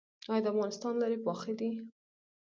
[0.31, 1.69] آیا د افغانستان لارې پاخه دي؟